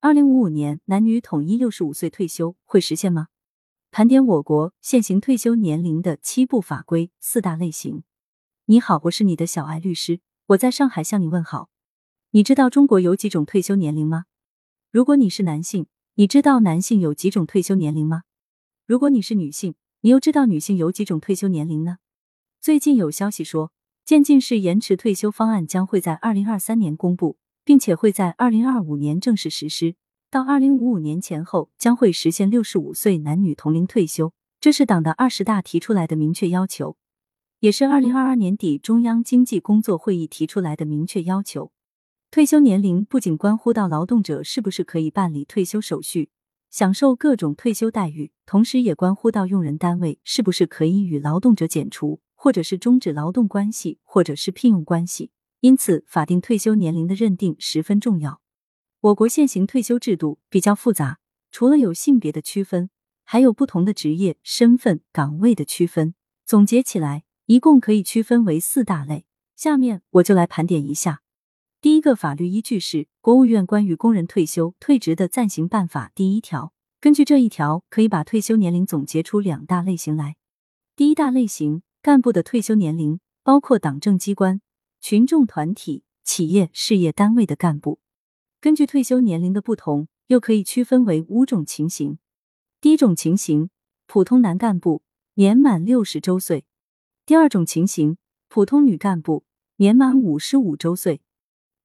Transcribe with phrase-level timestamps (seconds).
[0.00, 3.26] 二零五五年男女统一六十五岁退休会实现吗？
[3.90, 8.04] 盘点我国现行退休年龄的七部法规四大类型。
[8.66, 11.68] 你好，我是你的小爱律师，我在上海向你问好。
[12.30, 14.26] 你知道中国有几种退休年龄吗？
[14.92, 18.22] 如果你是男性，你知道男性有几种退休年龄吗？
[18.86, 21.98] 如果你是女性，你又知道女性有几种退休年龄呢？
[22.60, 23.72] 最近有消息说，
[24.04, 27.36] 渐进式延迟退休方案将会在二零二三年公布，
[27.68, 29.94] 并且会在二零二五年正式实施，
[30.30, 34.32] 到二零五五年前后将会实现六十五岁男女同龄退休。
[34.58, 36.96] 这是党的二十大提出来的明确要求，
[37.60, 41.70] 也是二零二二年底中央经济工作会议提出来的明确要求。
[42.30, 46.30] 退休年龄不仅关乎到劳动者是不是可以办理退休手续，
[46.70, 55.32] 享受各种退休待遇，同时也关乎到用人单位是不是可以与劳动者解除，或者是终止劳动关系，或者是聘用关系。
[55.60, 58.40] 因此，法定退休年龄的认定十分重要。
[59.00, 61.18] 我国现行退休制度比较复杂，
[61.50, 62.90] 除了有性别的区分，
[63.24, 66.14] 还有不同的职业、身份、岗位的区分。
[66.44, 69.26] 总结起来，一共可以区分为四大类。
[69.56, 71.22] 下面我就来盘点一下。
[71.80, 76.72] 第一个法律依据是国务院关于工人退休退职的暂行办法第一条。
[77.00, 80.36] 根据这一条，可以把退休年龄总结出两大类型来。
[80.96, 84.60] 第一大类型，干部的退休年龄包括党政机关、
[85.00, 88.00] 群众团体、企业事业单位的干部。
[88.60, 92.18] 根据退休年龄的不同，又可以区分为五种情形。
[92.80, 93.70] 第一种情形，
[94.06, 95.02] 普通男干部
[95.34, 96.64] 年满六十周岁；
[97.24, 99.44] 第二种情形，普通女干部
[99.76, 101.20] 年满五十五周岁。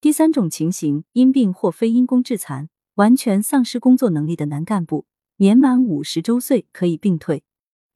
[0.02, 5.06] 第三种情形，因病或非因公致残，完全丧失工作能力的男干部，
[5.38, 7.44] 年满五十周岁可以并退。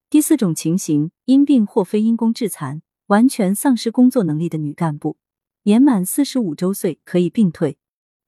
[0.09, 5.15] 第四种情形，因病或非因公致残，完全丧失工作能力的女干部，
[5.63, 7.77] 年满四十五周岁可以并退。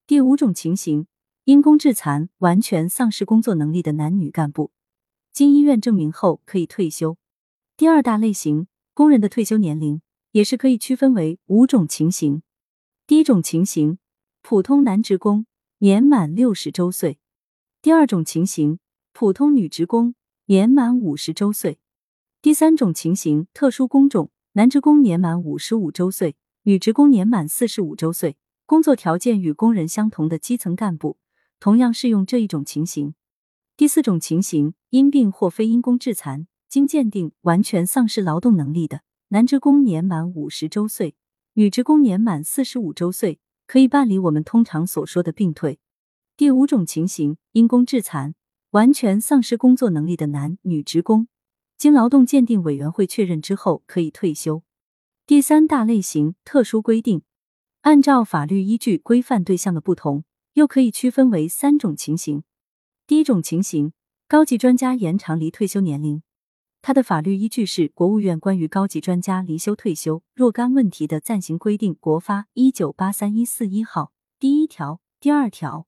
[0.08, 1.06] 第五种情形，
[1.44, 4.72] 因公致残，完全丧失工作能力的男女干部，
[5.34, 7.18] 经医院证明后可以退休。
[7.76, 10.02] 第二大类型，工人的退休年龄
[10.32, 12.42] 也是可以区分为五种情形。
[13.06, 14.00] 第一种情形，
[14.42, 15.46] 普通男职工
[15.80, 17.18] 年满六十周岁；
[17.82, 18.80] 第二种情形，
[19.12, 21.74] 普通女职工年满五十周岁；
[22.42, 31.18] 第三种情形，特殊工种，男职工年满五十五周岁，女职工年满四十五周岁，工作条件与工人相同的基层干部，
[31.62, 33.14] 同样适用这一种情形。
[33.78, 41.16] 第四种情形，因病或非因工致残，经鉴定完全丧失劳动能力的男职工年满五十周岁。
[41.54, 45.80] 女职工年满四十五周岁可以办理我们通常所说的病退。
[46.36, 48.36] 第五种情形，因公致残，
[48.72, 51.30] 完全丧失工作能力的男女职工，
[51.80, 54.64] 经劳动鉴定委员会确认之后可以退休。
[55.26, 57.22] 第三大类型，特殊规定，
[57.84, 60.26] 按照法律依据规范对象的不同，
[60.56, 62.44] 又可以区分为三种情形。
[63.08, 63.94] 第一种情形，
[64.28, 66.22] 高级专家延长离退休年龄。
[66.82, 75.88] 它的法律依据是国务院关于高级专家离休退休若干问题的暂行规定（国发一九八三一四一号）第一条、第二条。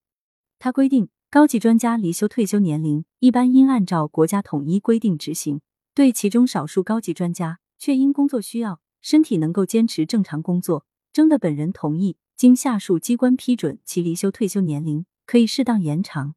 [0.58, 5.60] 它规定，高级专家离休退休年龄一般应按照国家统一规定执行。
[5.94, 16.36] 对其中少数高级专家却因工作需要，身体能够坚持正常工作，征得本人同意，经下述机关批准，其离休退休年龄可以适当延长。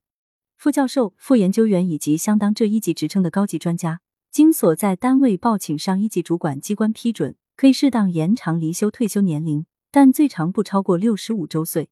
[0.56, 4.00] 副教授、副研究员以及相当这一级职称的高级专家。
[4.30, 11.88] 经所在单位报请上一级主管机关批准，可以适当延长离休退休年龄，但最长不超过六十五周岁。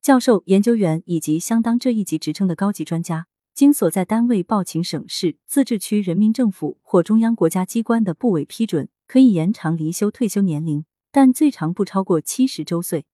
[0.00, 13.06] 教授、研究员以及相当这一级职称的高级专家，经所在单位报请省市自治区人民政府或中央国家机关的部委批准，可以延长离休退休年龄，但最长不超过七十周岁。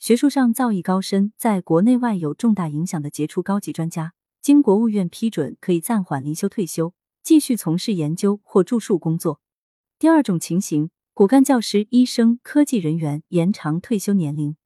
[0.00, 6.92] 学术上造诣高深，在国内外有重大影响的杰出高级专家，经国务院批准，可以暂缓离休退休。
[7.22, 9.40] 继续从事研究或著述工作。
[10.00, 14.56] 第二种情形，骨干教师、医生、科技人员延长退休年龄。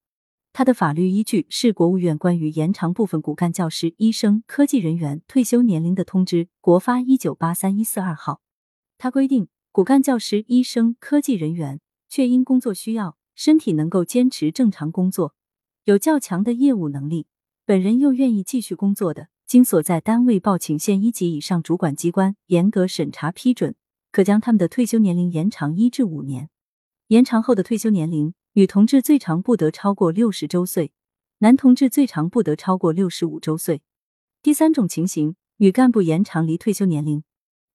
[0.52, 8.40] 它的法律依据是国务院关于延长部分骨干教师、医生、科技人员退休年龄的通知（国发一九八三一四二号）。
[8.98, 15.34] 它规定，骨干教师、医生、科技人员却因工作需要，身体能够坚持正常工作，
[15.84, 17.28] 有较强的业务能力，
[17.64, 19.28] 本人又愿意继续工作的。
[19.46, 23.74] 经所在单位报请县一级以上主管机关严格审查批准，
[24.12, 26.50] 可将他们的退休年龄延长一至五年。
[27.08, 30.90] 延长后的退休年龄，女同志最长不得超过六十周岁，
[31.38, 33.80] 男同志最长不得超过六十五周岁。
[34.42, 37.22] 第三种情形，女干部延长离退休年龄，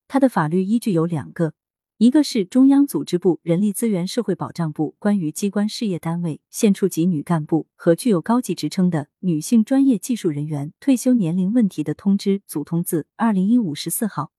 [0.09, 1.53] 它的法律依据有两个：
[1.97, 14.33] 一个是中央组织部人力资源社会保障部关于机关事业单位县处级女干部和具有高级职称的女性专业技术人员退休年龄问题的通知（组通字）二零一五十四号。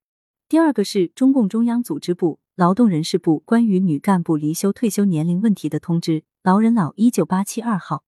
[0.50, 8.02] 第二个是中共中央组织部劳动人事部关于女干部离休退休年龄问题的通知（劳人老一九八七二号）。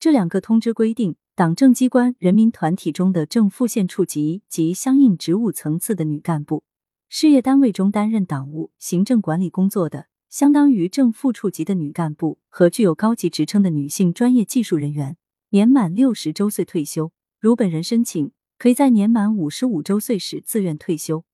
[0.00, 6.64] 这两个通知规定，党政机关、人民团体中的正副县处级及相应职务层次的女干部。
[7.10, 15.18] 事业单位中担任党务、行政管理工作的，相当于正副处级的女干部和具有高级职称的女性专业技术人员，
[15.50, 21.26] 年满六十周岁退休，如本人申请，可以在年满五十五周岁时自愿退休。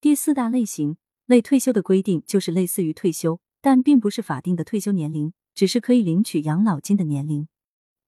[0.00, 0.96] 第四大类型
[1.28, 7.48] 类退休的规定，就是类似于退休，但并不是法定的退休年龄，只是可以领取养老金的年龄。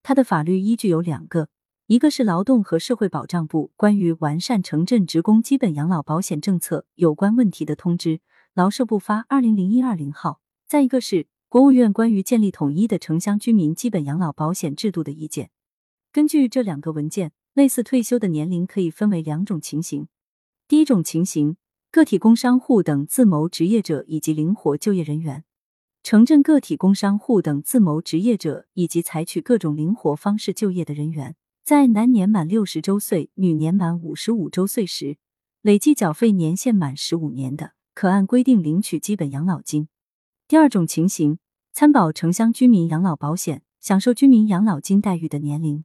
[0.02, 1.50] 它的法律依据有两个。
[1.86, 8.20] 一个是劳动和社会保障部关于完善城镇职工基本养老保险政策有关问题的通知，
[8.54, 15.50] 劳社部发二零零一二零号；再一个是国务院关于建立统一的城乡居民基本养老保险制度的意见。
[16.10, 20.06] 根据这两个文件，类似退休的年龄可以分为两种情形。
[20.68, 21.56] 第一种情形，
[21.92, 25.42] 个体工商户等自谋职业者以及灵活就业人员，
[26.04, 31.34] 城镇个体工商户等自谋职业者以及采取各种灵活方式就业的人员。
[31.64, 35.18] 在男年满六十周岁、女年满五十五周岁时，
[35.62, 39.88] 累计缴费年限满十五年的，可按规定领取基本养老金。
[40.46, 41.40] 第二种情形，
[41.72, 45.82] 参保城乡居民养老保险、享受居民养老金待遇的年龄，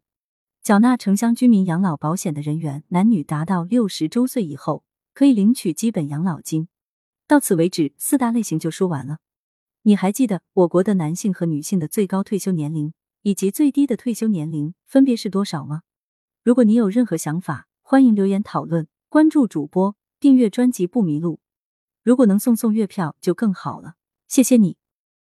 [0.61, 4.83] 缴纳城乡居民养老保险的人员，男女达到六十周岁以后，
[5.15, 6.67] 可以领取基本养老金。
[7.25, 9.17] 到此为止，四大类型就说完了。
[9.81, 12.93] 你还记得我国的男性和女性的最高退休年龄？
[13.21, 15.81] 以及最低的退休年龄分别是多少吗？
[16.43, 18.87] 如果你有任何想法，欢迎留言讨论。
[19.09, 21.39] 关注主播，订阅专辑不迷路。
[22.03, 23.95] 如果能送送月票就更好了，
[24.27, 24.77] 谢谢你。